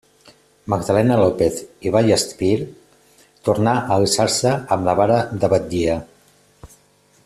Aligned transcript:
Magdalena 0.73 1.17
López 1.23 1.59
i 1.89 1.93
Vallespir 1.97 2.55
tornà 3.49 3.77
a 3.83 3.99
alçar-se 4.01 4.57
amb 4.77 4.89
la 4.91 4.99
vara 5.03 5.23
de 5.45 5.55
batllia. 5.57 6.01